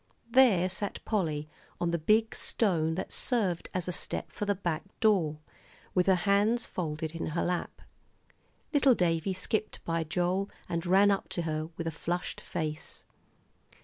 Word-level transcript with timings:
There 0.31 0.67
sat 0.67 0.97
Polly 1.05 1.47
on 1.79 1.91
the 1.91 1.99
big 1.99 2.33
stone 2.33 2.95
that 2.95 3.11
served 3.11 3.69
as 3.71 3.87
a 3.87 3.91
step 3.91 4.31
for 4.31 4.45
the 4.45 4.55
back 4.55 4.81
door, 4.99 5.37
with 5.93 6.07
her 6.07 6.15
hands 6.15 6.65
folded 6.65 7.11
in 7.11 7.27
her 7.27 7.43
lap. 7.45 7.83
Little 8.73 8.95
Davie 8.95 9.33
skipped 9.35 9.85
by 9.85 10.03
Joel, 10.03 10.49
and 10.67 10.87
ran 10.87 11.11
up 11.11 11.29
to 11.29 11.43
her, 11.43 11.69
with 11.77 11.85
a 11.85 11.91
flushed 11.91 12.41
face. 12.41 13.05